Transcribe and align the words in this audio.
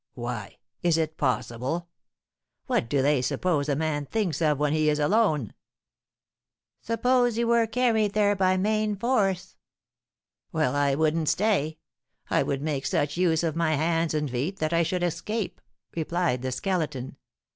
Why, 0.15 0.57
is 0.81 0.97
it 0.97 1.15
possible? 1.15 1.87
What 2.65 2.89
do 2.89 3.03
they 3.03 3.21
suppose 3.21 3.69
a 3.69 3.75
man 3.75 4.07
thinks 4.07 4.41
of 4.41 4.57
when 4.57 4.73
he 4.73 4.89
is 4.89 4.97
alone?" 4.97 5.53
"Suppose 6.81 7.37
you 7.37 7.45
were 7.45 7.67
carried 7.67 8.13
there 8.13 8.35
by 8.35 8.57
main 8.57 8.95
force?" 8.95 9.57
"Well, 10.51 10.75
I 10.75 10.95
wouldn't 10.95 11.29
stay; 11.29 11.77
I 12.31 12.41
would 12.41 12.63
make 12.63 12.87
such 12.87 13.15
use 13.15 13.43
of 13.43 13.55
my 13.55 13.75
hands 13.75 14.15
and 14.15 14.27
feet 14.31 14.57
that 14.57 14.73
I 14.73 14.81
should 14.81 15.03
escape," 15.03 15.61
replied 15.95 16.41
the 16.41 16.51
Skeleton. 16.51 17.17